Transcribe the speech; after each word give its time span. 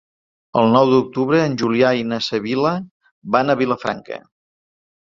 El 0.61 0.71
nou 0.75 0.93
d'octubre 0.93 1.41
en 1.49 1.59
Julià 1.63 1.93
i 2.01 2.09
na 2.15 2.19
Sibil·la 2.29 2.75
van 3.37 3.57
a 3.57 3.59
Vilafranca. 3.63 4.25